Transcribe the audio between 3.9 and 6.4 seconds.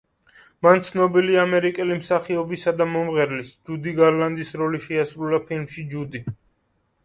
გარლანდის როლი შეასრულა ფილმში „ჯუდი“.